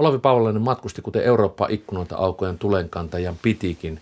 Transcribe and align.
Olavi 0.00 0.18
Paavolainen 0.18 0.62
matkusti 0.62 1.02
kuten 1.02 1.24
Eurooppa 1.24 1.66
ikkunoita 1.70 2.16
aukojen 2.16 2.58
tulenkantajan 2.58 3.36
pitikin. 3.42 4.00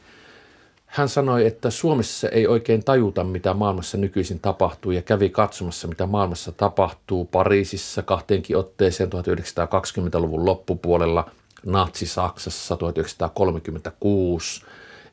Hän 0.87 1.09
sanoi, 1.09 1.47
että 1.47 1.71
Suomessa 1.71 2.29
ei 2.29 2.47
oikein 2.47 2.85
tajuta, 2.85 3.25
mitä 3.25 3.55
maailmassa 3.55 3.99
nykyisin 3.99 4.41
tapahtuu 4.41 4.93
ja 4.93 5.03
kävi 5.03 5.31
katsomassa, 5.31 5.89
mitä 5.89 6.07
maailmassa 6.07 6.53
tapahtuu 6.53 7.25
Pariisissa 7.25 8.03
kahteenkin 8.03 8.57
otteeseen 8.57 9.11
1920-luvun 9.13 10.45
loppupuolella, 10.45 11.31
Natsi-Saksassa 11.67 12.77
1936, 12.77 14.63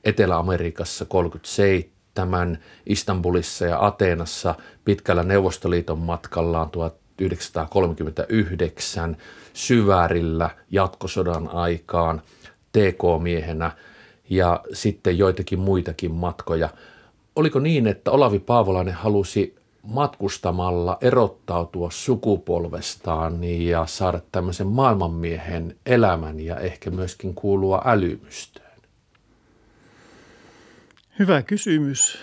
Etelä-Amerikassa 0.03 1.05
37, 1.05 2.57
Istanbulissa 2.85 3.65
ja 3.65 3.85
Ateenassa 3.85 4.55
pitkällä 4.85 5.23
Neuvostoliiton 5.23 5.99
matkallaan 5.99 6.69
1939, 7.17 9.17
Syvärillä 9.53 10.49
jatkosodan 10.71 11.47
aikaan 11.47 12.21
TK-miehenä 12.71 13.71
ja 14.29 14.63
sitten 14.73 15.17
joitakin 15.17 15.59
muitakin 15.59 16.11
matkoja. 16.11 16.69
Oliko 17.35 17.59
niin, 17.59 17.87
että 17.87 18.11
Olavi 18.11 18.39
Paavolainen 18.39 18.93
halusi 18.93 19.55
matkustamalla 19.83 20.97
erottautua 21.01 21.91
sukupolvestaan 21.91 23.43
ja 23.43 23.85
saada 23.85 24.21
tämmöisen 24.31 24.67
maailmanmiehen 24.67 25.75
elämän 25.85 26.39
ja 26.39 26.59
ehkä 26.59 26.91
myöskin 26.91 27.35
kuulua 27.35 27.81
älymystöön? 27.85 28.65
Hyvä 31.19 31.41
kysymys. 31.41 32.17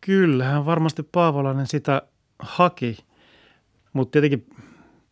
Kyllähän 0.00 0.66
varmasti 0.66 1.02
Paavolainen 1.02 1.66
sitä 1.66 2.02
haki, 2.38 2.98
mutta 3.92 4.12
tietenkin 4.12 4.46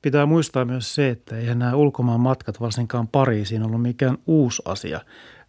pitää 0.03 0.27
muistaa 0.27 0.65
myös 0.65 0.95
se, 0.95 1.09
että 1.09 1.39
eihän 1.39 1.59
nämä 1.59 1.75
ulkomaan 1.75 2.21
matkat 2.21 2.61
varsinkaan 2.61 3.09
Pariisiin 3.09 3.63
ollut 3.63 3.83
mikään 3.83 4.19
uusi 4.27 4.63
asia 4.65 5.01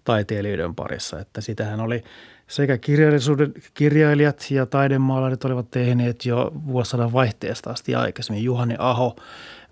taiteilijoiden 0.04 0.76
parissa. 0.76 1.20
Että 1.20 1.42
sitähän 1.42 1.80
oli 1.80 2.04
sekä 2.48 2.78
kirjallisuuden 2.78 3.54
kirjailijat 3.74 4.48
ja 4.52 4.66
taidemaalarit 4.66 5.46
olivat 5.46 5.72
tehneet 5.72 6.26
jo 6.26 6.52
vuosisadan 6.68 7.14
vaihteesta 7.14 7.70
asti 7.70 7.96
aikaisemmin. 7.96 8.44
Juhani 8.44 8.76
Aho, 8.78 9.16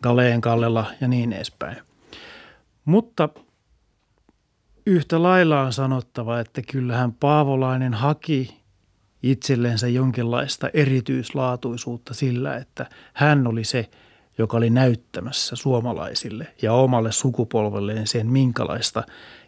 Galeen 0.04 0.42
Kallela 0.42 0.86
ja 1.02 1.08
niin 1.08 1.34
edespäin. 1.34 1.78
Mutta 2.86 3.30
yhtä 4.86 5.24
lailla 5.24 5.62
on 5.62 5.74
sanottava, 5.74 6.40
että 6.40 6.62
kyllähän 6.72 7.14
Paavolainen 7.14 7.94
haki 7.94 8.57
itsellensä 9.32 9.88
jonkinlaista 9.88 10.70
erityislaatuisuutta 10.74 12.14
sillä, 12.14 12.58
että 12.58 12.86
hän 13.14 13.48
oli 13.48 13.64
se, 13.64 13.90
joka 14.38 14.58
oli 14.58 14.70
näyttämässä 14.70 15.56
suomalaisille 15.56 16.48
ja 16.62 16.74
omalle 16.74 17.12
sukupolvelleen 17.12 18.08
sen, 18.08 18.28
minkälaista 18.28 19.04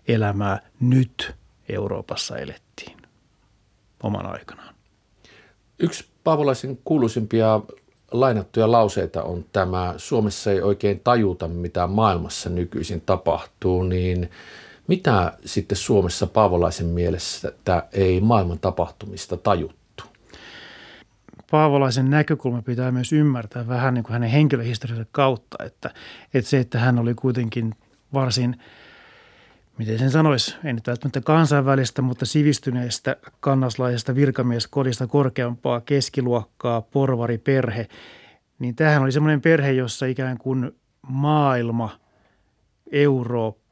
elämää 0.08 0.60
nyt 0.80 1.36
Euroopassa 1.70 2.38
elettiin 2.38 2.98
oman 4.04 4.26
aikanaan. 4.26 4.76
Yksi 5.80 6.06
Paavolaisen 6.24 6.80
kuuluisimpia 6.84 7.62
lainattuja 8.12 8.72
lauseita 8.72 9.24
on 9.24 9.46
tämä, 9.52 9.94
Suomessa 9.98 10.52
ei 10.52 10.62
oikein 10.62 11.00
tajuta, 11.00 11.48
mitä 11.48 11.88
maailmassa 11.88 12.50
nykyisin 12.50 13.02
tapahtuu, 13.02 13.84
niin 13.84 14.30
mitä 14.90 15.34
sitten 15.46 15.78
Suomessa 15.78 16.28
Paavolaisen 16.28 16.88
mielessä 16.88 17.52
ei 17.92 18.22
maailman 18.22 18.60
tapahtumista 18.60 19.38
tajuttu? 19.38 20.04
Paavolaisen 21.52 22.10
näkökulma 22.10 22.62
pitää 22.62 22.92
myös 22.92 23.14
ymmärtää 23.14 23.68
vähän 23.68 23.94
niin 23.94 24.04
kuin 24.04 24.14
hänen 24.14 24.30
henkilöhistoriansa 24.30 25.06
kautta, 25.12 25.64
että, 25.64 25.94
että 26.34 26.50
se, 26.50 26.60
että 26.60 26.80
hän 26.80 27.00
oli 27.00 27.14
kuitenkin 27.14 27.76
varsin– 28.14 28.56
miten 29.80 30.00
sen 30.00 30.12
sanoisi, 30.12 30.56
ei 30.64 30.74
nyt 30.74 30.88
välttämättä 30.88 31.22
kansainvälistä, 31.22 32.02
mutta 32.02 32.26
sivistyneestä 32.26 33.16
kannaslaisesta 33.40 34.16
virkamieskodista 34.16 35.08
korkeampaa 35.08 35.82
keskiluokkaa, 35.82 36.82
porvari, 36.82 37.38
perhe, 37.38 37.88
niin 38.60 38.76
tämähän 38.76 39.02
oli 39.02 39.12
semmoinen 39.12 39.42
perhe, 39.42 39.72
jossa 39.72 40.06
ikään 40.06 40.38
kuin 40.38 40.72
maailma, 41.02 42.00
Eurooppa, 42.92 43.69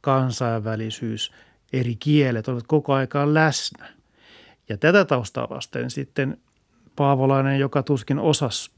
kansainvälisyys, 0.00 1.32
eri 1.72 1.96
kielet 1.96 2.48
olivat 2.48 2.66
koko 2.66 2.94
aikaan 2.94 3.34
läsnä. 3.34 3.88
Ja 4.68 4.76
tätä 4.76 5.04
taustaa 5.04 5.48
vasten 5.50 5.90
sitten 5.90 6.38
Paavolainen, 6.96 7.60
joka 7.60 7.82
tuskin 7.82 8.18
osasi 8.18 8.70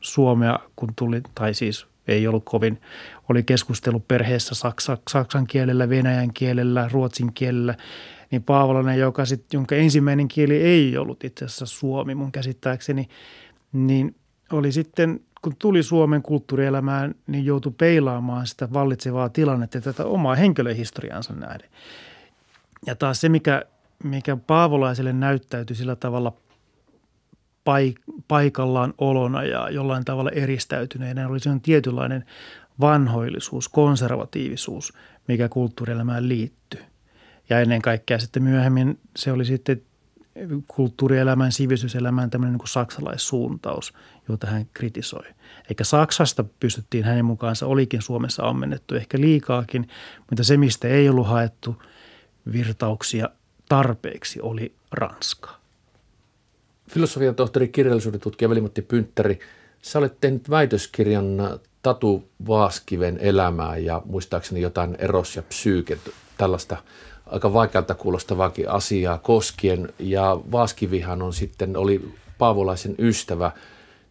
suomea, 0.00 0.58
kun 0.76 0.88
tuli, 0.96 1.20
tai 1.34 1.54
siis 1.54 1.86
ei 2.08 2.26
ollut 2.26 2.44
kovin, 2.44 2.80
oli 3.28 3.42
keskustelu 3.42 4.00
perheessä 4.00 4.54
saksa, 4.54 4.98
saksan 5.10 5.46
kielellä, 5.46 5.88
venäjän 5.88 6.32
kielellä, 6.32 6.88
ruotsin 6.92 7.32
kielellä, 7.32 7.74
niin 8.30 8.42
Paavolainen, 8.42 8.98
joka 8.98 9.24
sit, 9.24 9.52
jonka 9.52 9.74
ensimmäinen 9.74 10.28
kieli 10.28 10.56
ei 10.56 10.96
ollut 10.96 11.24
itse 11.24 11.44
asiassa 11.44 11.66
suomi 11.66 12.14
mun 12.14 12.32
käsittääkseni, 12.32 13.08
niin 13.72 14.14
oli 14.52 14.72
sitten, 14.72 15.20
kun 15.42 15.56
tuli 15.58 15.82
Suomen 15.82 16.22
kulttuurielämään, 16.22 17.14
niin 17.26 17.44
joutui 17.44 17.72
peilaamaan 17.78 18.46
sitä 18.46 18.72
vallitsevaa 18.72 19.28
tilannetta 19.28 19.76
ja 19.76 19.82
tätä 19.82 20.04
omaa 20.04 20.34
henkilöhistoriansa 20.34 21.34
nähden. 21.34 21.68
Ja 22.86 22.94
taas 22.94 23.20
se, 23.20 23.28
mikä, 23.28 23.62
mikä 24.04 24.36
Paavolaiselle 24.36 25.12
näyttäytyi 25.12 25.76
sillä 25.76 25.96
tavalla 25.96 26.32
paikallaan 28.28 28.94
olona 28.98 29.42
ja 29.42 29.70
jollain 29.70 30.04
tavalla 30.04 30.30
eristäytyneenä 30.30 31.28
oli 31.28 31.40
se 31.40 31.50
tietynlainen 31.62 32.24
vanhoillisuus, 32.80 33.68
konservatiivisuus, 33.68 34.92
mikä 35.28 35.48
kulttuurielämään 35.48 36.28
liittyy. 36.28 36.80
Ja 37.50 37.60
ennen 37.60 37.82
kaikkea 37.82 38.18
sitten 38.18 38.42
myöhemmin 38.42 38.98
se 39.16 39.32
oli 39.32 39.44
sitten 39.44 39.82
kulttuurielämän, 40.66 41.52
sivistyselämän 41.52 42.30
tämmöinen 42.30 42.58
niin 42.58 42.68
saksalaissuuntaus, 42.68 43.92
jota 44.28 44.46
hän 44.46 44.66
kritisoi. 44.74 45.24
Eikä 45.68 45.84
Saksasta 45.84 46.44
pystyttiin 46.60 47.04
hänen 47.04 47.24
mukaansa, 47.24 47.66
olikin 47.66 48.02
Suomessa 48.02 48.42
ammennettu 48.42 48.94
ehkä 48.94 49.20
liikaakin, 49.20 49.88
mutta 50.30 50.44
se, 50.44 50.56
mistä 50.56 50.88
ei 50.88 51.08
ollut 51.08 51.26
haettu 51.26 51.82
virtauksia 52.52 53.28
tarpeeksi, 53.68 54.40
oli 54.40 54.74
Ranska. 54.92 55.50
Filosofian 56.90 57.34
tohtori, 57.34 57.68
kirjallisuuden 57.68 58.20
tutkija 58.20 58.48
Velimatti 58.48 58.82
Pynttäri, 58.82 59.40
sä 59.82 59.98
olet 59.98 60.20
tehnyt 60.20 60.50
väitöskirjan 60.50 61.58
Tatu 61.82 62.28
Vaaskiven 62.46 63.18
elämää 63.18 63.76
ja 63.76 64.02
muistaakseni 64.04 64.60
jotain 64.60 64.96
eros 64.98 65.36
ja 65.36 65.42
psyyke, 65.42 65.98
tällaista 66.38 66.76
aika 67.32 67.52
vaikealta 67.52 67.94
kuulostavaakin 67.94 68.68
asiaa 68.68 69.18
koskien. 69.18 69.92
Ja 69.98 70.40
Vaaskivihan 70.52 71.22
on 71.22 71.32
sitten, 71.32 71.76
oli 71.76 72.14
Paavolaisen 72.38 72.94
ystävä, 72.98 73.50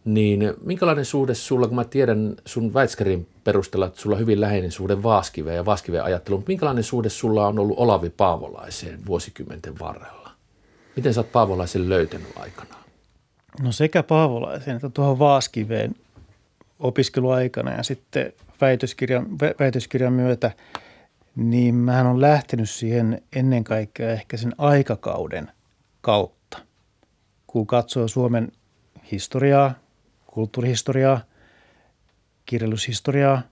niin 0.04 0.54
minkälainen 0.64 1.04
suhde 1.04 1.34
sulla, 1.34 1.66
kun 1.66 1.76
mä 1.76 1.84
tiedän 1.84 2.36
sun 2.46 2.74
väitskärin 2.74 3.26
perusteella, 3.44 3.86
että 3.86 4.00
sulla 4.00 4.16
on 4.16 4.20
hyvin 4.20 4.40
läheinen 4.40 4.72
suhde 4.72 5.02
Vaaskiveen 5.02 5.56
ja 5.56 5.64
Vaaskiveen 5.64 6.04
ajatteluun, 6.04 6.44
minkälainen 6.46 6.84
suhde 6.84 7.08
sulla 7.08 7.46
on 7.46 7.58
ollut 7.58 7.78
Olavi 7.78 8.10
Paavolaiseen 8.10 9.06
vuosikymmenten 9.06 9.78
varrella? 9.78 10.30
Miten 10.96 11.14
sä 11.14 11.20
oot 11.20 11.32
Paavolaisen 11.32 11.88
löytänyt 11.88 12.28
aikanaan? 12.36 12.82
No 13.62 13.72
sekä 13.72 14.02
Paavolaisen 14.02 14.76
että 14.76 14.90
tuohon 14.90 15.18
Vaaskiveen 15.18 15.94
opiskeluaikana 16.80 17.72
ja 17.72 17.82
sitten 17.82 18.32
väitöskirjan, 18.60 19.26
väitöskirjan 19.60 20.12
myötä, 20.12 20.50
niin 21.36 21.74
mä 21.74 22.10
on 22.10 22.20
lähtenyt 22.20 22.70
siihen 22.70 23.22
ennen 23.36 23.64
kaikkea 23.64 24.10
ehkä 24.10 24.36
sen 24.36 24.52
aikakauden 24.58 25.50
kautta. 26.00 26.58
Kun 27.46 27.66
katsoo 27.66 28.08
Suomen 28.08 28.52
historiaa, 29.12 29.74
kulttuurihistoriaa, 30.26 31.20
kirjallisuushistoriaa, 32.46 33.42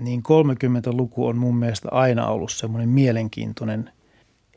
niin 0.00 0.22
30-luku 0.22 1.26
on 1.26 1.36
mun 1.36 1.56
mielestä 1.56 1.88
aina 1.90 2.26
ollut 2.26 2.52
semmoinen 2.52 2.88
mielenkiintoinen 2.88 3.90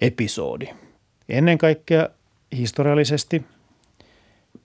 episodi– 0.02 0.68
Ennen 1.30 1.58
kaikkea 1.58 2.10
historiallisesti 2.58 3.46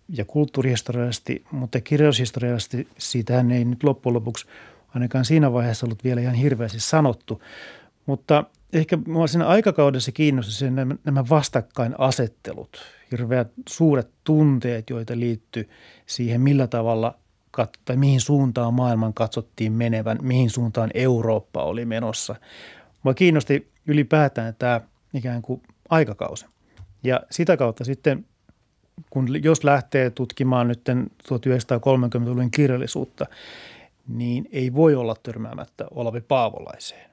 ja 0.08 0.24
kulttuurihistoriallisesti, 0.24 1.44
mutta 1.50 1.80
kirjallisuushistoriallisesti 1.80 2.88
siitähän 2.98 3.50
ei 3.50 3.64
nyt 3.64 3.84
loppujen 3.84 4.14
lopuksi 4.14 4.46
ainakaan 4.94 5.24
siinä 5.24 5.52
vaiheessa 5.52 5.86
ollut 5.86 6.04
vielä 6.04 6.20
ihan 6.20 6.34
hirveästi 6.34 6.80
sanottu. 6.80 7.42
Mutta 8.06 8.44
ehkä 8.72 8.96
minua 8.96 9.26
siinä 9.26 9.46
aikakaudessa 9.46 10.12
kiinnosti 10.12 10.70
nämä, 10.70 10.94
nämä 11.04 11.24
vastakkainasettelut, 11.30 12.82
hirveät 13.10 13.48
suuret 13.68 14.10
tunteet, 14.24 14.90
joita 14.90 15.18
liittyy 15.18 15.68
siihen, 16.06 16.40
millä 16.40 16.66
tavalla 16.66 17.14
tai 17.84 17.96
mihin 17.96 18.20
suuntaan 18.20 18.74
maailman 18.74 19.14
katsottiin 19.14 19.72
menevän, 19.72 20.18
mihin 20.22 20.50
suuntaan 20.50 20.90
Eurooppa 20.94 21.62
oli 21.62 21.84
menossa. 21.84 22.36
Mua 23.02 23.14
kiinnosti 23.14 23.72
ylipäätään 23.86 24.54
tämä 24.58 24.80
ikään 25.14 25.42
kuin 25.42 25.62
aikakausi. 25.90 26.46
Ja 27.04 27.20
sitä 27.30 27.56
kautta 27.56 27.84
sitten, 27.84 28.26
kun 29.10 29.44
jos 29.44 29.64
lähtee 29.64 30.10
tutkimaan 30.10 30.68
nyt 30.68 30.88
1930-luvun 31.24 32.50
kirjallisuutta, 32.50 33.26
niin 34.08 34.48
ei 34.52 34.74
voi 34.74 34.94
olla 34.94 35.14
törmäämättä 35.22 35.86
Olavi 35.90 36.20
Paavolaiseen. 36.20 37.10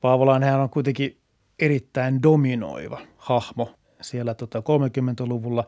Paavolainen 0.00 0.54
on 0.54 0.70
kuitenkin 0.70 1.20
erittäin 1.58 2.22
dominoiva 2.22 3.00
hahmo 3.16 3.74
siellä 4.00 4.34
tota 4.34 4.58
30-luvulla, 4.58 5.66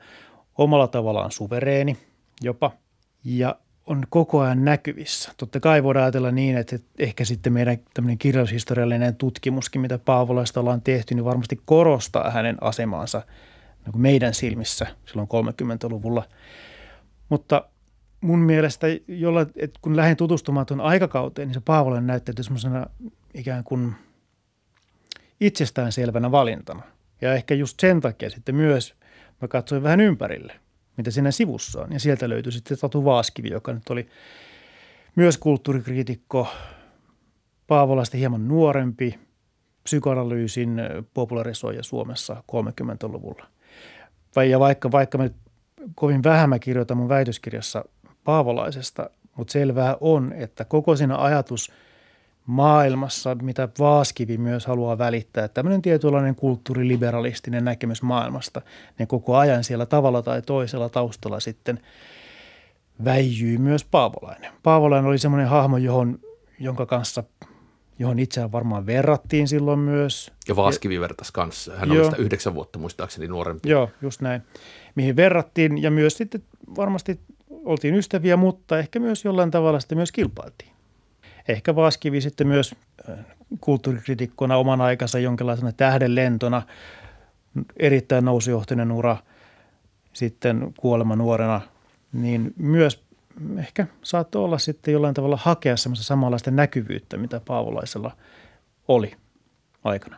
omalla 0.59 0.89
tavallaan 0.89 1.33
suvereeni 1.33 1.97
jopa, 2.41 2.71
ja 3.25 3.57
on 3.87 4.03
koko 4.09 4.41
ajan 4.41 4.65
näkyvissä. 4.65 5.33
Totta 5.37 5.61
kai 5.61 5.83
voidaan 5.83 6.05
ajatella 6.05 6.31
niin, 6.31 6.57
että 6.57 6.79
ehkä 6.99 7.25
sitten 7.25 7.53
meidän 7.53 7.79
tämmöinen 7.95 8.19
kirjallishistoriallinen 8.19 9.17
tutkimuskin, 9.17 9.81
mitä 9.81 9.99
Paavolaista 9.99 10.61
ollaan 10.61 10.83
tehty, 10.83 11.15
niin 11.15 11.25
varmasti 11.25 11.61
korostaa 11.65 12.31
hänen 12.31 12.57
asemaansa 12.61 13.23
niin 13.87 14.03
meidän 14.03 14.35
silmissä 14.35 14.87
silloin 15.05 15.29
30-luvulla. 15.29 16.23
Mutta 17.29 17.69
mun 18.23 18.39
mielestä, 18.39 18.87
jolla, 19.09 19.41
että 19.41 19.79
kun 19.83 19.97
lähdin 19.97 20.17
tutustumaan 20.17 20.67
tuon 20.67 20.81
aikakauteen, 20.81 21.49
niin 21.49 21.55
se 21.55 21.61
Paavolainen 21.61 22.07
näyttäytyi 22.07 22.45
semmoisena 22.45 22.87
ikään 23.35 23.65
kuin 23.65 23.95
itsestäänselvänä 25.41 26.31
valintana. 26.31 26.83
Ja 27.21 27.35
ehkä 27.35 27.55
just 27.55 27.81
sen 27.81 28.01
takia 28.01 28.31
sitten 28.31 28.55
myös 28.55 28.95
mä 29.43 29.49
katsoin 29.49 29.83
vähän 29.83 30.01
ympärille– 30.01 30.53
mitä 30.97 31.11
siinä 31.11 31.31
sivussa 31.31 31.83
on. 31.83 31.93
Ja 31.93 32.01
sieltä 32.01 32.29
löytyi 32.29 32.53
sitten 32.53 32.79
Tatu 32.79 33.05
Vaaskivi, 33.05 33.51
joka 33.51 33.73
nyt 33.73 33.91
oli 33.91 34.09
myös 35.17 35.39
kulttuurikriitikko, 35.39 36.49
Paavolasta 37.67 38.17
hieman 38.17 38.49
nuorempi, 38.49 39.19
psykoanalyysin 39.83 40.81
popularisoija 41.15 41.83
Suomessa 41.83 42.45
30-luvulla. 42.53 43.47
Ja 44.49 44.61
vaikka, 44.61 44.91
vaikka 44.91 45.19
mä 45.19 45.25
nyt 45.25 45.37
kovin 45.95 46.23
vähän 46.23 46.49
mä 46.49 46.59
kirjoitan 46.59 46.97
mun 46.97 47.09
väitöskirjassa 47.09 47.85
Paavolaisesta, 48.25 49.11
mutta 49.37 49.53
selvää 49.53 49.97
on, 50.01 50.33
että 50.33 50.65
koko 50.65 50.97
siinä 50.97 51.17
ajatus– 51.17 51.73
maailmassa, 52.47 53.35
mitä 53.35 53.69
Vaaskivi 53.79 54.39
myös 54.39 54.67
haluaa 54.67 54.99
välittää, 54.99 55.49
tämmöinen 55.49 55.83
tietynlainen 55.83 56.35
kulttuuriliberalistinen 56.35 57.65
näkemys 57.65 58.03
maailmasta, 58.03 58.63
niin 58.99 59.07
koko 59.07 59.37
ajan 59.37 59.65
siellä 59.65 59.87
tavalla 59.87 60.23
tai 60.23 60.43
toisella 60.43 60.89
taustalla 60.89 61.41
sitten 61.41 61.81
väijyy 63.05 63.59
myös 63.59 63.85
Paavolainen. 63.85 64.53
Paavolainen 64.63 65.09
oli 65.09 65.19
semmoinen 65.19 65.49
hahmo, 65.49 65.77
johon, 65.77 66.19
jonka 66.59 66.87
kanssa 66.87 67.25
johon 67.99 68.19
itseään 68.19 68.53
varmaan 68.53 68.87
verrattiin 68.87 69.49
silloin 69.49 69.79
myös. 69.79 70.33
Ja 70.49 70.57
Vaaskivi 70.57 71.01
vertasi 71.01 71.33
kanssa. 71.33 71.77
Hän 71.77 71.89
Joo. 71.89 71.99
oli 71.99 72.05
sitä 72.05 72.23
yhdeksän 72.23 72.55
vuotta 72.55 72.79
muistaakseni 72.79 73.27
nuorempi. 73.27 73.69
Joo, 73.69 73.91
just 74.03 74.21
näin. 74.21 74.43
Mihin 74.95 75.17
verrattiin 75.17 75.83
ja 75.83 75.91
myös 75.91 76.17
sitten 76.17 76.43
varmasti 76.77 77.21
oltiin 77.65 77.95
ystäviä, 77.95 78.37
mutta 78.37 78.79
ehkä 78.79 79.01
myös 79.01 79.25
jollain 79.25 79.51
tavalla 79.51 79.81
sitten 79.81 79.99
myös 79.99 80.13
kilpailtiin 80.13 80.73
ehkä 81.49 81.77
Vaskivi 81.77 82.21
sitten 82.21 82.47
myös 82.47 82.75
äh, 83.09 83.19
kulttuurikritikkona 83.61 84.57
oman 84.57 84.81
aikansa 84.81 85.19
jonkinlaisena 85.19 85.73
tähdenlentona, 85.73 86.63
erittäin 87.77 88.25
nousujohtainen 88.25 88.93
ura, 88.93 89.17
sitten 90.13 90.75
kuolema 90.79 91.17
nuorena, 91.17 91.61
niin 92.13 92.55
myös 92.57 93.03
ehkä 93.59 93.87
saattoi 94.03 94.45
olla 94.45 94.59
sitten 94.59 94.93
jollain 94.93 95.15
tavalla 95.15 95.39
hakea 95.43 95.77
semmoista 95.77 96.05
samanlaista 96.05 96.51
näkyvyyttä, 96.51 97.17
mitä 97.17 97.41
Paavolaisella 97.47 98.17
oli 98.89 99.17
aikana. 99.85 100.17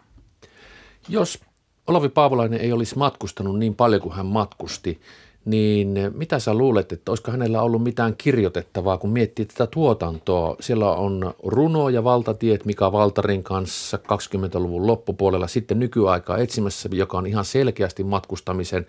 Jos 1.08 1.40
Olavi 1.86 2.08
Paavolainen 2.08 2.60
ei 2.60 2.72
olisi 2.72 2.98
matkustanut 2.98 3.58
niin 3.58 3.74
paljon 3.74 4.02
kuin 4.02 4.14
hän 4.14 4.26
matkusti, 4.26 5.00
niin 5.44 5.98
mitä 6.14 6.38
sä 6.38 6.54
luulet, 6.54 6.92
että 6.92 7.12
olisiko 7.12 7.30
hänellä 7.30 7.62
ollut 7.62 7.82
mitään 7.82 8.16
kirjoitettavaa, 8.16 8.98
kun 8.98 9.10
miettii 9.10 9.46
tätä 9.46 9.66
tuotantoa? 9.66 10.56
Siellä 10.60 10.92
on 10.92 11.34
runo 11.42 11.88
ja 11.88 12.04
valtatiet 12.04 12.64
Mika 12.64 12.92
Valtarin 12.92 13.42
kanssa 13.42 13.96
20-luvun 13.96 14.86
loppupuolella, 14.86 15.46
sitten 15.46 15.78
nykyaikaa 15.78 16.38
etsimässä, 16.38 16.88
joka 16.92 17.18
on 17.18 17.26
ihan 17.26 17.44
selkeästi 17.44 18.04
matkustamisen 18.04 18.86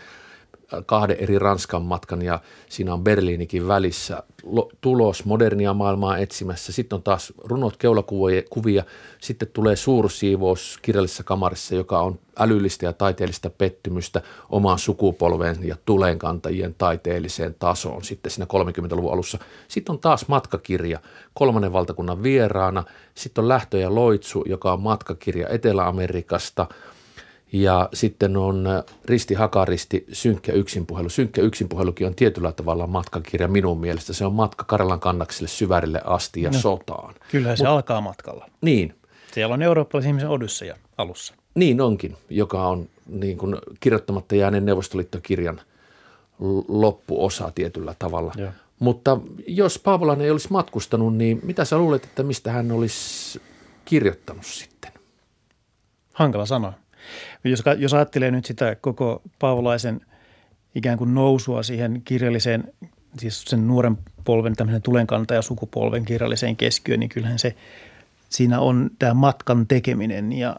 kahden 0.85 1.17
eri 1.19 1.39
Ranskan 1.39 1.81
matkan 1.81 2.21
ja 2.21 2.39
siinä 2.69 2.93
on 2.93 3.03
Berliinikin 3.03 3.67
välissä 3.67 4.23
tulos 4.81 5.25
modernia 5.25 5.73
maailmaa 5.73 6.17
etsimässä. 6.17 6.71
Sitten 6.71 6.95
on 6.95 7.03
taas 7.03 7.33
runot 7.43 7.77
keulakuvia, 7.77 8.83
sitten 9.21 9.47
tulee 9.53 9.75
suursiivous 9.75 10.79
kirjallisessa 10.81 11.23
kamarissa, 11.23 11.75
joka 11.75 11.99
on 11.99 12.19
älyllistä 12.39 12.85
ja 12.85 12.93
taiteellista 12.93 13.49
pettymystä 13.49 14.21
omaan 14.49 14.79
sukupolven 14.79 15.57
ja 15.61 15.75
tulenkantajien 15.85 16.75
taiteelliseen 16.77 17.55
tasoon 17.59 18.03
sitten 18.03 18.31
siinä 18.31 18.47
30-luvun 18.53 19.13
alussa. 19.13 19.39
Sitten 19.67 19.93
on 19.93 19.99
taas 19.99 20.27
matkakirja 20.27 20.99
kolmannen 21.33 21.73
valtakunnan 21.73 22.23
vieraana, 22.23 22.83
sitten 23.15 23.41
on 23.41 23.49
Lähtö 23.49 23.77
ja 23.77 23.95
Loitsu, 23.95 24.43
joka 24.47 24.73
on 24.73 24.81
matkakirja 24.81 25.49
Etelä-Amerikasta– 25.49 26.67
ja 27.61 27.89
sitten 27.93 28.37
on 28.37 28.67
äh, 28.67 28.83
Risti 29.05 29.33
Hakaristi, 29.33 30.05
Synkkä 30.11 30.51
yksinpuhelu. 30.51 31.09
Synkkä 31.09 31.41
yksinpuhelukin 31.41 32.07
on 32.07 32.15
tietyllä 32.15 32.51
tavalla 32.51 32.87
matkakirja 32.87 33.47
minun 33.47 33.79
mielestä. 33.79 34.13
Se 34.13 34.25
on 34.25 34.33
matka 34.33 34.63
Karjalan 34.63 34.99
kannakselle 34.99 35.47
syvärille 35.47 36.01
asti 36.05 36.41
ja 36.41 36.51
no, 36.51 36.59
sotaan. 36.59 37.15
Kyllä 37.31 37.55
se 37.55 37.63
Mut, 37.63 37.71
alkaa 37.71 38.01
matkalla. 38.01 38.49
Niin. 38.61 38.95
Siellä 39.33 39.53
on 39.53 39.61
eurooppalaisen 39.61 40.09
ihmisen 40.09 40.29
Odysseja 40.29 40.75
alussa. 40.97 41.33
Niin 41.55 41.81
onkin, 41.81 42.17
joka 42.29 42.67
on 42.67 42.89
niin 43.07 43.37
kuin 43.37 43.55
kirjoittamatta 43.79 44.35
jääneen 44.35 44.65
Neuvostoliittokirjan 44.65 45.61
loppuosa 46.67 47.51
tietyllä 47.55 47.95
tavalla. 47.99 48.33
Joo. 48.37 48.51
Mutta 48.79 49.17
jos 49.47 49.79
Paavolainen 49.79 50.25
ei 50.25 50.31
olisi 50.31 50.51
matkustanut, 50.51 51.15
niin 51.15 51.39
mitä 51.43 51.65
sä 51.65 51.77
luulet, 51.77 52.03
että 52.03 52.23
mistä 52.23 52.51
hän 52.51 52.71
olisi 52.71 53.41
kirjoittanut 53.85 54.45
sitten? 54.45 54.91
Hankala 56.13 56.45
sanoa. 56.45 56.73
Jos, 57.43 57.63
jos 57.77 57.93
ajattelee 57.93 58.31
nyt 58.31 58.45
sitä 58.45 58.75
koko 58.75 59.21
Paavolaisen 59.39 60.01
ikään 60.75 60.97
kuin 60.97 61.13
nousua 61.13 61.63
siihen 61.63 62.01
kirjalliseen, 62.05 62.73
siis 63.19 63.41
sen 63.41 63.67
nuoren 63.67 63.97
polven, 64.23 64.55
tämmöisen 64.55 64.81
tulenkantaja 64.81 65.41
sukupolven 65.41 66.05
kirjalliseen 66.05 66.55
keskiöön, 66.55 66.99
niin 66.99 67.09
kyllähän 67.09 67.39
se, 67.39 67.55
siinä 68.29 68.59
on 68.59 68.89
tämä 68.99 69.13
matkan 69.13 69.67
tekeminen 69.67 70.33
ja 70.33 70.55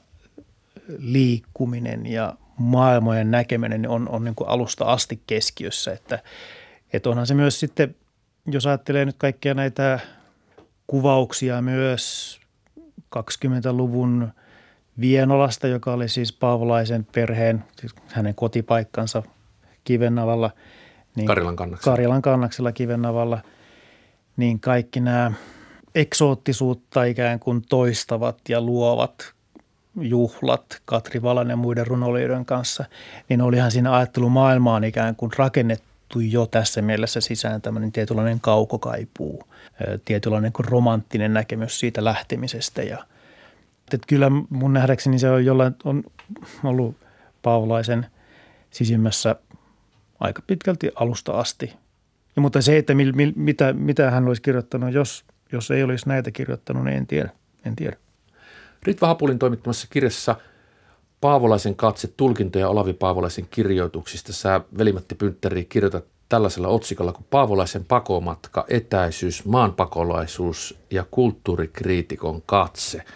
liikkuminen 0.98 2.06
ja 2.06 2.34
maailmojen 2.56 3.30
näkeminen 3.30 3.88
on, 3.88 4.08
on 4.08 4.24
niin 4.24 4.34
kuin 4.34 4.48
alusta 4.48 4.84
asti 4.84 5.22
keskiössä. 5.26 5.92
Että, 5.92 6.18
että 6.92 7.10
onhan 7.10 7.26
se 7.26 7.34
myös 7.34 7.60
sitten, 7.60 7.94
jos 8.46 8.66
ajattelee 8.66 9.04
nyt 9.04 9.16
kaikkia 9.18 9.54
näitä 9.54 10.00
kuvauksia 10.86 11.62
myös 11.62 12.40
20-luvun– 13.16 14.28
Vienolasta, 15.00 15.66
joka 15.66 15.92
oli 15.92 16.08
siis 16.08 16.32
Paavolaisen 16.32 17.06
perheen, 17.14 17.64
siis 17.80 17.94
hänen 18.12 18.34
kotipaikkansa 18.34 19.22
Kivennavalla. 19.84 20.50
Niin 21.16 21.26
Karjalan 21.26 21.56
kannaksella. 21.56 21.92
Karjalan 21.92 22.22
kannaksella 22.22 22.72
Kivennavalla. 22.72 23.38
Niin 24.36 24.60
kaikki 24.60 25.00
nämä 25.00 25.32
eksoottisuutta 25.94 27.04
ikään 27.04 27.40
kuin 27.40 27.62
toistavat 27.68 28.38
ja 28.48 28.60
luovat 28.60 29.32
juhlat 30.00 30.80
Katri 30.84 31.22
Valan 31.22 31.50
ja 31.50 31.56
muiden 31.56 31.86
runolijoiden 31.86 32.44
kanssa, 32.44 32.84
niin 33.28 33.42
olihan 33.42 33.70
siinä 33.70 33.96
ajattelumaailmaan 33.96 34.84
ikään 34.84 35.16
kuin 35.16 35.32
rakennettu 35.36 36.20
jo 36.20 36.46
tässä 36.46 36.82
mielessä 36.82 37.20
sisään 37.20 37.62
tämmöinen 37.62 37.92
tietynlainen 37.92 38.40
kaukokaipuu, 38.40 39.42
tietynlainen 40.04 40.52
romanttinen 40.58 41.34
näkemys 41.34 41.80
siitä 41.80 42.04
lähtemisestä 42.04 42.82
ja– 42.82 42.98
että 43.94 44.06
kyllä 44.06 44.30
mun 44.50 44.72
nähdäkseni 44.72 45.18
se 45.18 45.30
on 45.30 45.44
jollain 45.44 45.76
on 45.84 46.02
ollut 46.64 46.96
Paavolaisen 47.42 48.06
sisimmässä 48.70 49.36
aika 50.20 50.42
pitkälti 50.46 50.90
alusta 50.94 51.32
asti. 51.32 51.72
Ja, 52.36 52.42
mutta 52.42 52.62
se, 52.62 52.76
että 52.76 52.94
mil, 52.94 53.12
mil, 53.12 53.32
mitä, 53.36 53.72
mitä 53.72 54.10
hän 54.10 54.28
olisi 54.28 54.42
kirjoittanut, 54.42 54.92
jos, 54.92 55.24
jos 55.52 55.70
ei 55.70 55.82
olisi 55.82 56.08
näitä 56.08 56.30
kirjoittanut, 56.30 56.84
niin 56.84 56.96
en 56.96 57.06
tiedä. 57.06 57.30
En 57.64 57.76
tiedä. 57.76 57.96
Ritva 58.82 59.06
Hapulin 59.06 59.38
toimittamassa 59.38 59.86
kirjassa 59.90 60.36
Paavolaisen 61.20 61.76
katse 61.76 62.08
tulkintoja 62.08 62.68
Olavi 62.68 62.92
Paavolaisen 62.92 63.46
kirjoituksista. 63.50 64.32
Sä 64.32 64.60
Velimatti 64.78 65.14
Pyntteri 65.14 65.64
kirjoitat 65.64 66.04
tällaisella 66.28 66.68
otsikolla 66.68 67.12
kuin 67.12 67.26
Paavolaisen 67.30 67.84
pakomatka, 67.84 68.64
etäisyys, 68.68 69.44
maanpakolaisuus 69.44 70.78
ja 70.90 71.04
kulttuurikriitikon 71.10 72.42
katse– 72.46 73.02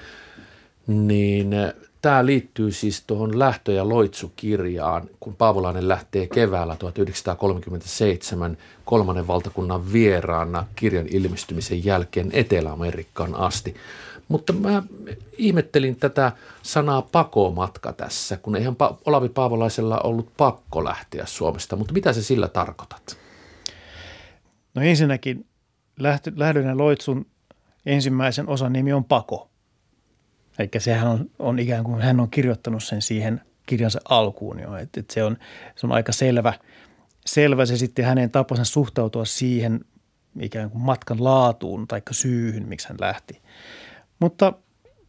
niin 0.90 1.52
eh, 1.52 1.72
tämä 2.02 2.26
liittyy 2.26 2.72
siis 2.72 3.04
tuohon 3.06 3.38
Lähtö- 3.38 3.72
ja 3.72 3.88
Loitsu-kirjaan, 3.88 5.08
kun 5.20 5.36
Paavolainen 5.36 5.88
lähtee 5.88 6.26
keväällä 6.26 6.76
1937 6.76 8.58
kolmannen 8.84 9.26
valtakunnan 9.26 9.92
vieraana 9.92 10.66
kirjan 10.76 11.06
ilmestymisen 11.10 11.84
jälkeen 11.84 12.30
Etelä-Amerikkaan 12.32 13.34
asti. 13.34 13.74
Mutta 14.28 14.52
mä 14.52 14.82
ihmettelin 15.38 15.96
tätä 15.96 16.32
sanaa 16.62 17.02
pakomatka 17.02 17.92
tässä, 17.92 18.36
kun 18.36 18.56
eihän 18.56 18.76
Olavi 19.06 19.28
Paavolaisella 19.28 19.98
ollut 19.98 20.28
pakko 20.36 20.84
lähteä 20.84 21.26
Suomesta, 21.26 21.76
mutta 21.76 21.94
mitä 21.94 22.12
se 22.12 22.22
sillä 22.22 22.48
tarkoitat? 22.48 23.18
No 24.74 24.82
ensinnäkin 24.82 25.46
Lähdön 26.36 26.66
ja 26.66 26.78
Loitsun 26.78 27.26
ensimmäisen 27.86 28.48
osan 28.48 28.72
nimi 28.72 28.92
on 28.92 29.04
Pako. 29.04 29.49
Eli 30.58 30.68
sehän 30.78 31.08
on, 31.08 31.30
on 31.38 31.58
ikään 31.58 31.84
kuin, 31.84 32.02
hän 32.02 32.20
on 32.20 32.30
kirjoittanut 32.30 32.84
sen 32.84 33.02
siihen 33.02 33.40
kirjansa 33.66 34.00
alkuun 34.08 34.60
jo. 34.60 34.76
Että 34.76 35.00
et 35.00 35.10
se, 35.10 35.24
on, 35.24 35.36
se 35.76 35.86
on 35.86 35.92
aika 35.92 36.12
selvä, 36.12 36.52
selvä 37.26 37.66
se 37.66 37.76
sitten 37.76 38.04
hänen 38.04 38.30
tapansa 38.30 38.64
suhtautua 38.64 39.24
siihen 39.24 39.80
ikään 40.40 40.70
kuin 40.70 40.82
matkan 40.82 41.24
laatuun 41.24 41.88
tai 41.88 42.02
syyhyn, 42.10 42.68
miksi 42.68 42.88
hän 42.88 42.96
lähti. 43.00 43.42
Mutta 44.20 44.52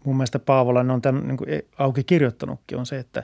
mun 0.06 0.18
mielestä 0.18 0.40
Paavolainen 0.40 0.92
on 0.92 1.02
tämän 1.02 1.28
niin 1.28 1.38
kuin 1.38 1.50
auki 1.78 2.04
kirjoittanutkin, 2.04 2.78
on 2.78 2.86
se, 2.86 3.00
että, 3.00 3.24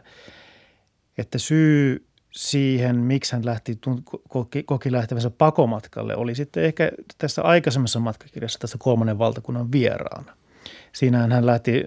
että 1.17 1.37
syy 1.37 2.07
siihen, 2.31 2.95
miksi 2.95 3.33
hän 3.33 3.45
lähti, 3.45 3.79
koki, 4.29 4.63
koki 4.63 4.91
lähtevänsä 4.91 5.29
pakomatkalle, 5.29 6.15
oli 6.15 6.35
sitten 6.35 6.63
ehkä 6.63 6.91
tässä 7.17 7.41
aikaisemmassa 7.41 7.99
matkakirjassa 7.99 8.59
tässä 8.59 8.77
kolmannen 8.79 9.19
valtakunnan 9.19 9.71
vieraana. 9.71 10.37
Siinähän 10.91 11.31
hän 11.31 11.45
lähti 11.45 11.85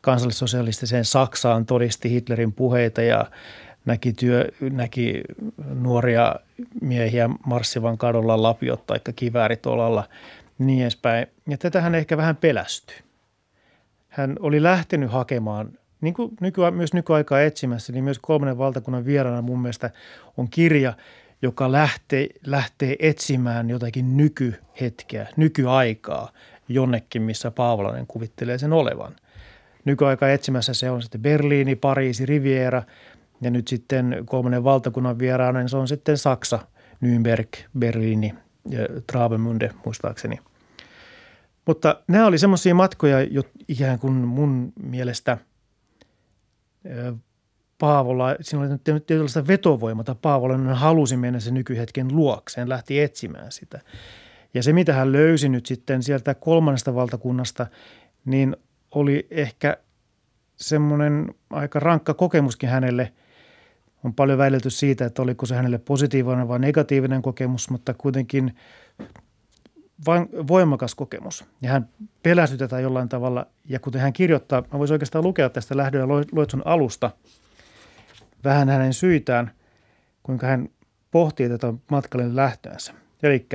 kansallissosialistiseen 0.00 1.04
Saksaan, 1.04 1.66
todisti 1.66 2.10
Hitlerin 2.10 2.52
puheita 2.52 3.02
ja 3.02 3.30
näki, 3.84 4.12
työ, 4.12 4.48
näki 4.60 5.20
nuoria 5.74 6.34
miehiä 6.80 7.30
marssivan 7.46 7.98
kadulla 7.98 8.42
lapiot 8.42 8.86
tai 8.86 9.00
kiväärit 9.16 9.66
olalla 9.66 10.08
niin 10.58 10.82
edespäin. 10.82 11.26
Ja 11.48 11.58
tätä 11.58 11.80
hän 11.80 11.94
ehkä 11.94 12.16
vähän 12.16 12.36
pelästyi. 12.36 12.96
Hän 14.08 14.36
oli 14.40 14.62
lähtenyt 14.62 15.12
hakemaan, 15.12 15.68
niin 16.00 16.14
kuin 16.14 16.30
nyky- 16.40 16.70
myös 16.70 16.94
nykyaikaa 16.94 17.42
etsimässä, 17.42 17.92
niin 17.92 18.04
myös 18.04 18.18
kolmannen 18.18 18.58
valtakunnan 18.58 19.04
vieraana 19.04 19.42
mun 19.42 19.60
mielestä 19.60 19.90
on 20.36 20.48
kirja, 20.50 20.92
joka 21.42 21.72
lähtee, 21.72 22.28
lähtee 22.46 22.96
etsimään 22.98 23.70
jotakin 23.70 24.16
nykyhetkeä, 24.16 25.26
nykyaikaa 25.36 26.32
jonnekin, 26.68 27.22
missä 27.22 27.50
Paavolainen 27.50 28.06
kuvittelee 28.06 28.58
sen 28.58 28.72
olevan. 28.72 29.16
Nykyaikaa 29.84 30.30
etsimässä 30.30 30.74
se 30.74 30.90
on 30.90 31.02
sitten 31.02 31.22
Berliini, 31.22 31.76
Pariisi, 31.76 32.26
Riviera 32.26 32.82
ja 33.40 33.50
nyt 33.50 33.68
sitten 33.68 34.22
kolmannen 34.24 34.64
valtakunnan 34.64 35.18
vieraana, 35.18 35.58
niin 35.58 35.68
se 35.68 35.76
on 35.76 35.88
sitten 35.88 36.18
Saksa, 36.18 36.58
Nürnberg, 37.04 37.68
Berliini 37.78 38.34
ja 38.68 38.80
Travemünde 39.12 39.74
muistaakseni– 39.84 40.38
mutta 41.66 42.02
nämä 42.08 42.26
oli 42.26 42.38
semmoisia 42.38 42.74
matkoja, 42.74 43.22
jo 43.22 43.42
ikään 43.68 43.98
kuin 43.98 44.12
mun 44.12 44.72
mielestä 44.82 45.38
Paavola, 47.78 48.36
siinä 48.40 48.64
oli 48.64 49.00
tietynlaista 49.06 49.46
vetovoimata. 49.46 50.14
Paavola 50.14 50.74
halusi 50.74 51.16
mennä 51.16 51.40
sen 51.40 51.54
nykyhetken 51.54 52.08
luokseen, 52.16 52.68
lähti 52.68 53.00
etsimään 53.00 53.52
sitä. 53.52 53.80
Ja 54.54 54.62
se, 54.62 54.72
mitä 54.72 54.92
hän 54.92 55.12
löysi 55.12 55.48
nyt 55.48 55.66
sitten 55.66 56.02
sieltä 56.02 56.34
kolmannesta 56.34 56.94
valtakunnasta, 56.94 57.66
niin 58.24 58.56
oli 58.90 59.26
ehkä 59.30 59.76
semmoinen 60.56 61.34
aika 61.50 61.80
rankka 61.80 62.14
kokemuskin 62.14 62.68
hänelle. 62.68 63.12
On 64.04 64.14
paljon 64.14 64.38
väitelty 64.38 64.70
siitä, 64.70 65.04
että 65.04 65.22
oliko 65.22 65.46
se 65.46 65.54
hänelle 65.54 65.78
positiivinen 65.78 66.48
vai 66.48 66.58
negatiivinen 66.58 67.22
kokemus, 67.22 67.70
mutta 67.70 67.94
kuitenkin 67.94 68.56
voimakas 70.48 70.94
kokemus. 70.94 71.44
Ja 71.62 71.70
hän 71.70 71.88
pelästyi 72.22 72.58
tätä 72.58 72.80
jollain 72.80 73.08
tavalla. 73.08 73.46
Ja 73.64 73.80
kuten 73.80 74.00
hän 74.00 74.12
kirjoittaa, 74.12 74.62
mä 74.72 74.78
voisin 74.78 74.94
oikeastaan 74.94 75.24
lukea 75.24 75.50
tästä 75.50 75.76
lähdön 75.76 76.00
ja 76.00 76.06
luetsun 76.32 76.62
alusta 76.64 77.10
vähän 78.44 78.68
hänen 78.68 78.94
syitään, 78.94 79.50
kuinka 80.22 80.46
hän 80.46 80.68
pohtii 81.10 81.48
tätä 81.48 81.74
matkalle 81.90 82.36
lähtöänsä. 82.36 82.94
Eli 83.22 83.46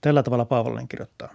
tällä 0.00 0.22
tavalla 0.22 0.44
Paavolainen 0.44 0.88
kirjoittaa. 0.88 1.34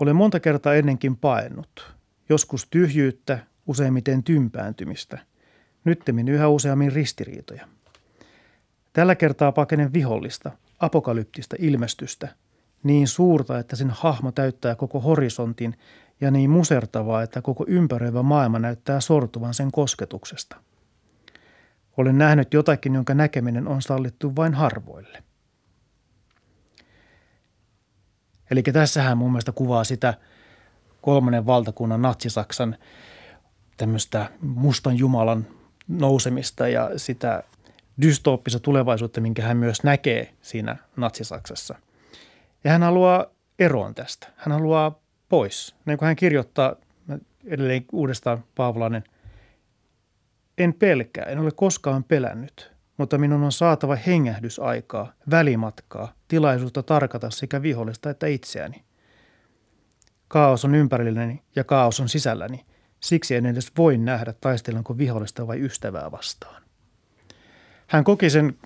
Olen 0.00 0.16
monta 0.16 0.40
kertaa 0.40 0.74
ennenkin 0.74 1.16
paennut. 1.16 1.94
Joskus 2.28 2.66
tyhjyyttä, 2.70 3.38
useimmiten 3.66 4.22
tympääntymistä. 4.22 5.18
Nyttemmin 5.84 6.28
yhä 6.28 6.48
useammin 6.48 6.92
ristiriitoja. 6.92 7.68
Tällä 8.92 9.14
kertaa 9.14 9.52
pakenen 9.52 9.92
vihollista, 9.92 10.50
apokalyptista 10.80 11.56
ilmestystä– 11.58 12.28
niin 12.84 13.08
suurta, 13.08 13.58
että 13.58 13.76
sen 13.76 13.90
hahmo 13.90 14.32
täyttää 14.32 14.74
koko 14.74 15.00
horisontin 15.00 15.78
ja 16.20 16.30
niin 16.30 16.50
musertavaa, 16.50 17.22
että 17.22 17.42
koko 17.42 17.64
ympäröivä 17.68 18.22
maailma 18.22 18.58
näyttää 18.58 19.00
sortuvan 19.00 19.54
sen 19.54 19.72
kosketuksesta. 19.72 20.56
Olen 21.96 22.18
nähnyt 22.18 22.54
jotakin, 22.54 22.94
jonka 22.94 23.14
näkeminen 23.14 23.68
on 23.68 23.82
sallittu 23.82 24.36
vain 24.36 24.54
harvoille. 24.54 25.22
Eli 28.54 28.62
tässähän 28.62 29.18
mun 29.18 29.30
mielestä 29.30 29.52
kuvaa 29.52 29.84
sitä 29.84 30.14
kolmannen 31.00 31.46
valtakunnan 31.46 32.02
natsisaksan 32.02 32.76
tämmöistä 33.76 34.30
mustan 34.40 34.98
jumalan 34.98 35.46
nousemista 35.88 36.68
ja 36.68 36.90
sitä 36.96 37.42
dystooppista 38.02 38.60
tulevaisuutta, 38.60 39.20
minkä 39.20 39.42
hän 39.42 39.56
myös 39.56 39.82
näkee 39.82 40.34
siinä 40.42 40.76
natsisaksassa– 40.96 41.74
ja 42.64 42.70
hän 42.70 42.82
haluaa 42.82 43.26
eroon 43.58 43.94
tästä. 43.94 44.26
Hän 44.36 44.52
haluaa 44.52 44.98
pois. 45.28 45.74
Niin 45.84 45.98
kuin 45.98 46.06
hän 46.06 46.16
kirjoittaa 46.16 46.76
edelleen 47.46 47.84
uudestaan 47.92 48.44
Paavolainen, 48.54 49.04
en 50.58 50.74
pelkää, 50.74 51.24
en 51.24 51.38
ole 51.38 51.50
koskaan 51.50 52.04
pelännyt, 52.04 52.72
mutta 52.96 53.18
minun 53.18 53.42
on 53.42 53.52
saatava 53.52 53.96
hengähdysaikaa, 53.96 55.12
välimatkaa, 55.30 56.12
tilaisuutta 56.28 56.82
tarkata 56.82 57.30
sekä 57.30 57.62
vihollista 57.62 58.10
että 58.10 58.26
itseäni. 58.26 58.84
Kaos 60.28 60.64
on 60.64 60.74
ympärilläni 60.74 61.42
ja 61.56 61.64
kaos 61.64 62.00
on 62.00 62.08
sisälläni. 62.08 62.64
Siksi 63.00 63.34
en 63.34 63.46
edes 63.46 63.72
voi 63.78 63.98
nähdä, 63.98 64.34
taistelenko 64.40 64.98
vihollista 64.98 65.46
vai 65.46 65.60
ystävää 65.60 66.10
vastaan. 66.10 66.62
Hän 67.86 68.04
koki 68.04 68.30
sen 68.30 68.58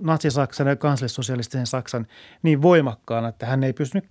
natsi-Saksan 0.00 0.66
ja 0.66 0.76
kansallissosialistisen 0.76 1.66
Saksan 1.66 2.06
niin 2.42 2.62
voimakkaana, 2.62 3.28
että 3.28 3.46
hän 3.46 3.64
ei 3.64 3.72
pystynyt 3.72 4.04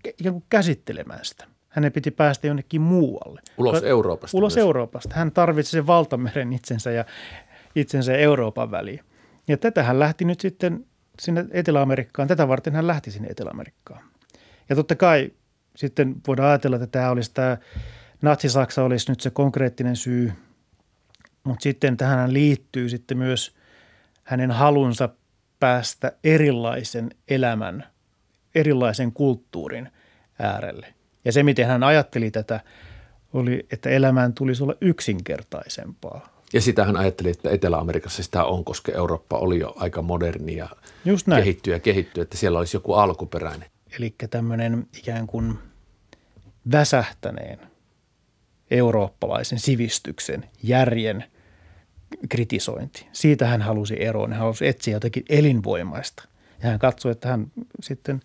käsittelemään 0.50 1.26
sitä. 1.26 1.46
Hänen 1.70 1.92
piti 1.92 2.12
päästä 2.12 2.48
jonnekin 2.48 2.82
muualle. 2.82 3.42
Ulos 3.58 3.84
Euroopasta. 3.84 4.38
Ulos 4.38 4.56
myös. 4.56 4.62
Euroopasta. 4.62 5.16
Hän 5.16 5.32
tarvitsi 5.32 5.72
sen 5.72 5.88
valtameren 5.88 6.54
itsensä 6.54 6.92
ja 6.92 7.06
itsensä 7.76 8.14
Euroopan 8.14 8.72
väliin. 8.72 9.00
Ja 9.48 9.58
tätä 9.58 9.84
hän 9.84 10.00
lähti 10.00 10.26
nyt 10.26 10.40
sitten 10.40 10.86
sinne 11.20 11.46
Etelä-Amerikkaan. 11.52 12.28
Tätä 12.28 12.48
varten 12.48 12.76
hän 12.76 12.88
lähti 12.88 13.12
sinne 13.12 13.28
Etelä-Amerikkaan. 13.28 14.04
Ja 14.70 14.76
totta 14.76 14.96
kai 14.96 15.32
sitten 15.76 16.16
voidaan 16.28 16.50
ajatella, 16.50 16.76
että 16.76 16.88
tämä 16.88 17.10
olisi 17.10 17.34
tämä 17.34 17.58
Natsi-Saksa 18.22 18.84
olisi 18.84 19.12
nyt 19.12 19.20
se 19.20 19.30
konkreettinen 19.30 19.96
syy, 19.96 20.34
mutta 21.44 21.64
sitten 21.64 21.98
tähän 21.98 22.34
liittyy 22.34 22.90
sitten 22.90 23.18
myös 23.18 23.56
hänen 24.24 24.52
halunsa 24.52 25.10
päästä 25.60 26.12
erilaisen 26.24 27.10
elämän, 27.28 27.88
erilaisen 28.56 29.12
kulttuurin 29.12 29.90
äärelle. 30.40 30.94
Ja 31.26 31.32
se, 31.32 31.44
miten 31.44 31.68
hän 31.68 31.84
ajatteli 31.84 32.32
tätä, 32.32 32.60
oli, 33.34 33.66
että 33.72 33.90
elämään 33.90 34.34
tulisi 34.34 34.64
olla 34.64 34.76
yksinkertaisempaa. 34.82 36.31
Ja 36.54 36.62
sitä 36.62 36.86
hän 36.86 36.98
ajatteli, 36.98 37.30
että 37.30 37.50
Etelä-Amerikassa 37.50 38.24
sitä 38.24 38.44
on, 38.44 38.66
koska 38.66 38.92
Eurooppa 38.92 39.38
oli 39.38 39.60
jo 39.60 39.74
aika 39.76 40.02
moderni 40.02 40.56
ja 40.56 40.70
Just 41.06 41.28
näin. 41.28 41.44
kehittyy 41.44 41.74
ja 41.74 41.80
kehittyy, 41.80 42.22
että 42.22 42.38
siellä 42.38 42.60
olisi 42.60 42.78
joku 42.78 42.94
alkuperäinen. 42.94 43.70
Eli 44.00 44.16
tämmöinen 44.30 44.88
ikään 44.98 45.28
kuin 45.28 45.60
väsähtäneen 46.72 47.60
eurooppalaisen 48.72 49.60
sivistyksen, 49.60 50.50
järjen– 50.64 51.24
kritisointi. 52.30 53.08
Siitä 53.14 53.48
hän 53.48 53.62
halusi 53.62 54.04
eroon. 54.04 54.32
Hän 54.32 54.42
halusi 54.42 54.68
etsiä 54.68 54.94
jotakin 54.94 55.26
elinvoimaista. 55.30 56.24
Ja 56.64 56.70
hän 56.70 56.80
katsoi, 56.80 57.12
että 57.12 57.30
hän 57.30 57.52
sitten 57.82 58.22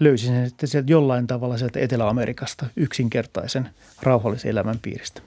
löysi 0.00 0.26
sen 0.26 0.48
sitten 0.48 0.68
sieltä 0.68 0.92
jollain 0.92 1.26
tavalla 1.26 1.58
sieltä 1.58 1.80
Etelä-Amerikasta 1.80 2.66
yksinkertaisen 2.76 3.70
rauhallisen 4.02 4.50
elämän 4.50 4.78
piiristä. 4.82 5.22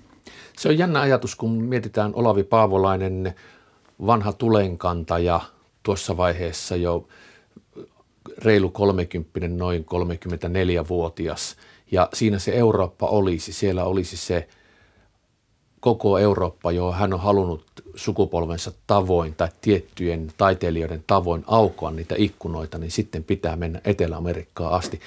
Se 0.58 0.70
on 0.70 0.78
jännä 0.78 1.02
ajatus, 1.02 1.36
kun 1.36 1.52
mietitään 1.52 2.12
Olavi 2.16 2.44
Paavolainen, 2.44 3.36
vanha 4.06 4.34
tulenkantaja 4.34 5.42
tuossa 5.84 6.18
vaiheessa 6.18 6.76
jo 6.76 7.08
reilu 8.38 8.70
30, 8.70 9.48
noin 9.48 9.86
34-vuotias. 9.86 11.56
Ja 11.92 12.10
siinä 12.14 12.40
se 12.40 12.52
Eurooppa 12.52 13.08
olisi, 13.08 13.54
siellä 13.54 13.84
olisi 13.84 14.18
se– 14.18 14.48
koko 15.86 16.18
Eurooppa, 16.18 16.72
johon 16.72 16.94
hän 16.94 17.14
on 17.14 17.20
halunnut 17.20 17.66
sukupolvensa 17.96 18.72
tavoin 18.88 19.36
tai 19.36 19.48
tiettyjen 19.62 20.32
taiteilijoiden 20.38 21.04
tavoin 21.08 21.44
aukoa 21.48 21.92
niitä 21.92 22.16
ikkunoita, 22.18 22.78
niin 22.78 22.92
sitten 22.92 23.24
pitää 23.24 23.56
mennä 23.56 23.82
Etelä-Amerikkaan 23.84 24.74
asti. 24.74 25.00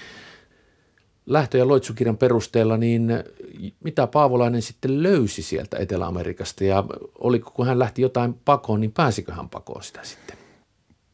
Lähtö- 1.29 1.59
ja 1.59 1.69
loitsukirjan 1.69 2.17
perusteella, 2.17 2.77
niin 2.77 3.09
mitä 3.85 4.07
Paavolainen 4.07 4.63
sitten 4.63 5.03
löysi 5.03 5.43
sieltä 5.43 5.77
Etelä-Amerikasta 5.77 6.65
ja 6.65 6.85
oliko 7.19 7.51
kun 7.51 7.67
hän 7.67 7.79
lähti 7.79 8.03
jotain 8.03 8.35
pakoon, 8.45 8.81
niin 8.81 8.93
pääsikö 8.93 9.33
hän 9.33 9.49
pakoon 9.49 9.83
sitä 9.83 10.01
sitten? 10.03 10.37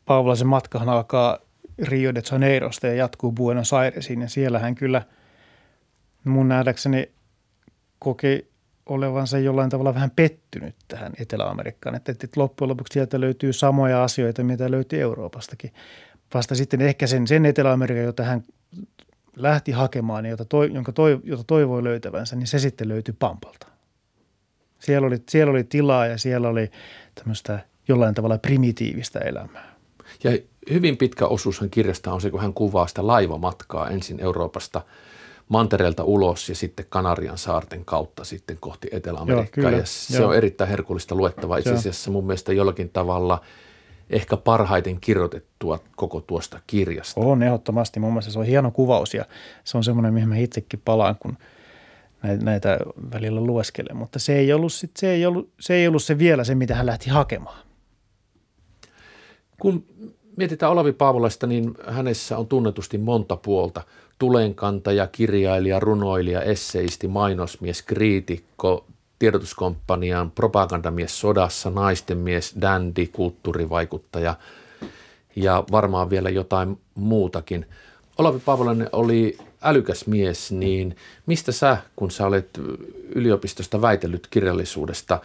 Paavolaisen 0.04 0.46
matkahan 0.46 0.88
alkaa 0.88 1.38
Rio 1.78 2.14
de 2.14 2.22
Janeirosta 2.32 2.86
ja 2.86 2.94
jatkuu 2.94 3.32
Buenos 3.32 3.72
Airesiin. 3.72 4.20
Ja 4.20 4.28
siellä 4.28 4.58
hän 4.58 4.74
kyllä 4.74 5.02
mun 6.24 6.48
nähdäkseni 6.48 7.10
koki 7.98 8.48
olevansa 8.86 9.38
jollain 9.38 9.70
tavalla 9.70 9.94
vähän 9.94 10.10
pettynyt 10.10 10.74
tähän 10.88 11.12
Etelä-Amerikkaan. 11.18 11.94
Että, 11.94 12.12
että 12.12 12.28
loppujen 12.36 12.68
lopuksi 12.68 12.92
sieltä 12.92 13.20
löytyy 13.20 13.52
samoja 13.52 14.04
asioita, 14.04 14.44
mitä 14.44 14.70
löytyy 14.70 15.00
Euroopastakin. 15.00 15.72
Vasta 16.34 16.54
sitten 16.54 16.80
ehkä 16.80 17.06
sen, 17.06 17.26
sen 17.26 17.46
Etelä-Amerikan, 17.46 18.04
jota 18.04 18.22
hän 18.24 18.42
lähti 19.36 19.72
hakemaan, 19.72 20.26
jota, 20.26 20.44
toi, 20.44 20.70
jonka 20.72 20.92
toi, 20.92 21.20
jota 21.24 21.44
toivoi 21.46 21.84
löytävänsä, 21.84 22.36
niin 22.36 22.46
se 22.46 22.58
sitten 22.58 22.88
löytyi 22.88 23.14
Pampalta. 23.18 23.66
Siellä 24.78 25.06
oli, 25.06 25.22
siellä 25.28 25.50
oli 25.50 25.64
tilaa 25.64 26.06
ja 26.06 26.18
siellä 26.18 26.48
oli 26.48 26.70
tämmöistä 27.14 27.58
jollain 27.88 28.14
tavalla 28.14 28.38
primitiivistä 28.38 29.18
elämää. 29.18 29.74
Ja 30.24 30.38
hyvin 30.70 30.96
pitkä 30.96 31.26
osuushan 31.26 31.70
kirjasta 31.70 32.12
on 32.12 32.20
se, 32.20 32.30
kun 32.30 32.40
hän 32.40 32.54
kuvaa 32.54 32.86
sitä 32.86 33.06
laivamatkaa 33.06 33.90
ensin 33.90 34.20
Euroopasta 34.20 34.82
mantereelta 35.48 36.04
ulos 36.04 36.48
ja 36.48 36.54
sitten 36.54 36.86
Kanarian 36.88 37.38
saarten 37.38 37.84
kautta 37.84 38.24
sitten 38.24 38.56
kohti 38.60 38.88
Etelä-Amerikkaa. 38.92 39.62
Joo, 39.62 39.70
kyllä, 39.70 39.78
ja 39.78 39.86
se 39.86 40.18
joo. 40.18 40.28
on 40.28 40.36
erittäin 40.36 40.70
herkullista 40.70 41.14
luettavaa. 41.14 41.58
Itse 41.58 41.72
asiassa 41.74 42.10
mun 42.10 42.26
mielestä 42.26 42.52
jollakin 42.52 42.90
tavalla 42.90 43.40
ehkä 44.10 44.36
parhaiten 44.36 45.00
kirjoitettua 45.00 45.78
koko 45.96 46.20
tuosta 46.20 46.60
kirjasta. 46.66 47.20
On 47.20 47.42
ehdottomasti. 47.42 48.00
Mun 48.00 48.12
mielestä 48.12 48.32
se 48.32 48.38
on 48.38 48.44
hieno 48.44 48.70
kuvaus 48.70 49.14
ja 49.14 49.24
se 49.64 49.76
on 49.76 49.84
semmoinen, 49.84 50.14
mihin 50.14 50.28
mä 50.28 50.36
itsekin 50.36 50.82
palaan, 50.84 51.16
kun 51.16 51.36
näitä 52.42 52.78
välillä 53.12 53.40
lueskelen. 53.40 53.96
Mutta 53.96 54.18
se 54.18 54.36
ei 54.38 54.52
ollut, 54.52 54.72
sit, 54.72 54.90
se, 54.96 55.10
ei 55.10 55.26
ollut, 55.26 55.50
se 55.60 55.74
ei 55.74 55.88
ollut 55.88 56.02
se 56.02 56.18
vielä 56.18 56.44
se, 56.44 56.54
mitä 56.54 56.74
hän 56.74 56.86
lähti 56.86 57.10
hakemaan. 57.10 57.64
Kun 59.60 59.84
mietitään 60.36 60.72
Olavi 60.72 60.92
Paavolaista, 60.92 61.46
niin 61.46 61.74
hänessä 61.86 62.38
on 62.38 62.46
tunnetusti 62.46 62.98
monta 62.98 63.36
puolta. 63.36 63.82
Tulenkantaja, 64.18 65.06
kirjailija, 65.06 65.80
runoilija, 65.80 66.42
esseisti, 66.42 67.08
mainosmies, 67.08 67.82
kriitikko, 67.82 68.86
tiedotuskomppanian, 69.18 70.30
propagandamies 70.30 71.20
sodassa, 71.20 71.70
naistenmies, 71.70 72.54
dandy, 72.60 73.06
kulttuurivaikuttaja 73.06 74.34
ja 75.36 75.64
varmaan 75.72 76.10
vielä 76.10 76.30
jotain 76.30 76.80
muutakin. 76.94 77.66
Olavi 78.18 78.38
Paavolainen 78.38 78.88
oli 78.92 79.38
älykäs 79.62 80.06
mies, 80.06 80.52
niin 80.52 80.96
mistä 81.26 81.52
sä, 81.52 81.76
kun 81.96 82.10
sä 82.10 82.26
olet 82.26 82.60
yliopistosta 83.14 83.82
väitellyt 83.82 84.26
kirjallisuudesta, 84.26 85.20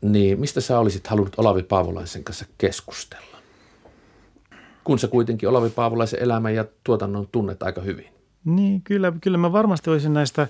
niin 0.00 0.40
mistä 0.40 0.60
sä 0.60 0.78
olisit 0.78 1.06
halunnut 1.06 1.38
Olavi 1.38 1.62
Paavolaisen 1.62 2.24
kanssa 2.24 2.44
keskustella? 2.58 3.38
kun 4.88 4.98
sä 4.98 5.08
kuitenkin 5.08 5.48
Olavi 5.48 5.70
Paavolaisen 5.70 6.22
elämän 6.22 6.54
ja 6.54 6.64
tuotannon 6.84 7.28
tunnet 7.32 7.62
aika 7.62 7.80
hyvin. 7.80 8.06
Niin, 8.44 8.82
kyllä, 8.82 9.12
kyllä 9.20 9.38
mä 9.38 9.52
varmasti 9.52 9.90
olisin 9.90 10.14
näistä, 10.14 10.48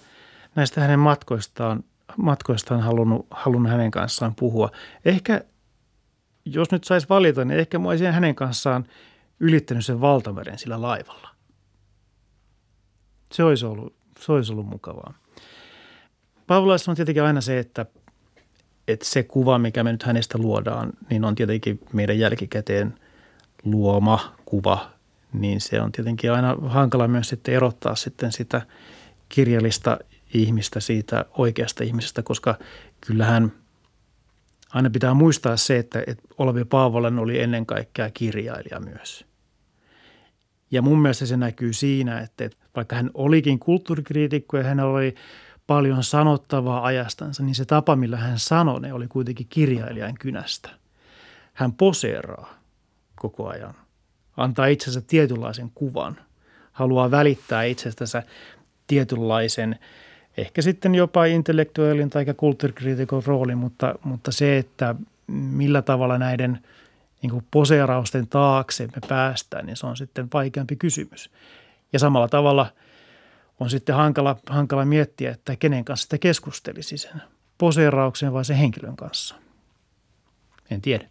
näistä 0.55 0.81
hänen 0.81 0.99
matkoistaan, 0.99 1.85
matkoistaan 2.17 2.81
halunnut, 2.81 3.27
halunnut 3.31 3.73
hänen 3.73 3.91
kanssaan 3.91 4.35
puhua. 4.35 4.71
Ehkä, 5.05 5.45
jos 6.45 6.71
nyt 6.73 6.85
saisi 6.85 7.09
valita, 7.09 7.45
niin 7.45 7.61
ehkä 7.61 7.79
mä 7.79 7.89
olisin 7.89 8.13
hänen 8.13 8.35
kanssaan 8.35 8.85
ylittänyt 9.41 9.87
sen 9.87 10.01
valtameren 10.01 10.59
sillä 10.59 10.83
laivalla. 10.83 11.29
Se 13.33 13.45
olisi 13.45 13.67
ollut, 13.67 13.95
se 14.21 14.33
olisi 14.33 14.53
ollut 14.53 14.67
mukavaa. 14.67 15.15
Paavolaissa 16.47 16.91
on 16.91 16.97
tietenkin 16.97 17.23
aina 17.23 17.41
se, 17.41 17.59
että, 17.59 17.87
että 18.89 19.07
se 19.07 19.23
kuva, 19.23 19.59
mikä 19.59 19.85
me 19.85 19.93
nyt 19.93 20.03
hänestä 20.03 20.39
luodaan, 20.39 20.93
niin 21.11 21.25
on 21.25 21.35
tietenkin 21.35 21.81
meidän 21.93 22.19
jälkikäteen– 22.19 22.95
luoma 23.65 24.35
kuva, 24.45 24.91
niin 25.33 25.61
se 25.61 25.81
on 25.81 25.93
tietenkin 25.93 26.33
aina 26.33 26.57
hankala 26.63 27.09
myös 27.09 27.29
sitten 27.29 27.55
erottaa 27.55 27.95
sitten 27.95 28.33
sitä 28.33 28.63
kirjallista 29.29 29.99
ihmistä 30.35 30.81
siitä 30.81 31.25
oikeasta 31.39 31.85
ihmisestä, 31.85 32.23
koska 32.23 32.59
kyllähän 33.01 33.53
aina 34.71 34.91
pitää 34.91 35.15
muistaa 35.15 35.57
se, 35.57 35.79
että, 35.79 36.03
että 36.07 36.23
Olavi 36.39 36.65
Paavolan 36.65 37.19
oli 37.19 37.41
ennen 37.41 37.67
kaikkea 37.67 38.11
kirjailija 38.11 38.81
myös. 38.81 39.25
Ja 40.71 40.83
mun 40.83 41.03
mielestä 41.03 41.27
se 41.27 41.37
näkyy 41.37 41.73
siinä, 41.73 42.21
että 42.21 42.51
vaikka 42.77 42.97
hän 42.97 43.11
olikin 43.15 43.59
kulttuurikriitikko 43.59 44.57
ja 44.57 44.65
hän 44.65 44.81
oli 44.81 45.15
paljon 45.67 46.05
sanottavaa 46.05 46.85
ajastansa, 46.85 47.43
niin 47.43 47.55
se 47.55 47.65
tapa, 47.65 47.97
millä 47.97 48.17
hän 48.17 48.39
sanoi, 48.39 48.81
ne 48.81 48.93
oli 48.93 49.09
kuitenkin 49.09 49.47
kirjailijan 49.51 50.15
kynästä. 50.21 50.71
Hän 51.55 51.73
poseeraa 51.73 52.59
koko 53.17 53.49
ajan. 53.49 53.75
Antaa 54.37 54.67
itsensä 54.67 55.01
tietynlaisen 55.01 55.71
kuvan. 55.75 56.21
Haluaa 56.73 57.11
välittää 57.11 57.63
itsestänsä 57.65 58.23
tietynlaisen, 58.87 59.79
ehkä 60.39 60.63
sitten 60.63 60.95
jopa 60.95 61.25
intellektuaalin 61.25 62.11
tai 62.11 62.27
kulttuurikriitikon 62.37 63.23
rooli, 63.27 63.55
mutta, 63.55 63.95
mutta 64.05 64.33
se, 64.33 64.59
että 64.59 64.95
millä 65.27 65.83
tavalla 65.83 66.19
näiden 66.19 66.63
niin 67.23 67.31
kuin 67.31 67.45
poseerausten 67.51 68.27
taakse 68.27 68.87
me 68.87 69.09
päästään, 69.09 69.67
niin 69.67 69.77
se 69.77 69.87
on 69.87 69.97
sitten 69.97 70.29
vaikeampi 70.35 70.77
kysymys. 70.77 71.31
Ja 71.93 71.99
samalla 71.99 72.29
tavalla 72.29 72.67
on 73.61 73.71
sitten 73.71 73.95
hankala, 73.95 74.37
hankala 74.51 74.85
miettiä, 74.85 75.31
että 75.31 75.57
kenen 75.57 75.85
kanssa 75.85 76.03
sitä 76.03 76.19
keskustelisi 76.19 76.99
sen 76.99 77.23
poseerauksen 77.59 78.33
vai 78.33 78.45
sen 78.45 78.57
henkilön 78.57 78.97
kanssa. 78.97 79.35
En 80.71 80.81
tiedä. 80.81 81.09